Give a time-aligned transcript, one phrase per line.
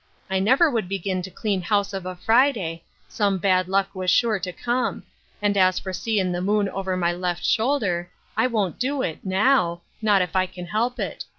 [0.31, 4.39] I never would begin to clean house of a Friday— some bad luck was sure
[4.39, 5.03] to come;
[5.43, 9.81] and as for seein' the moon over my left shoulder, I won't do it, now—
[10.01, 11.25] not if I can help it.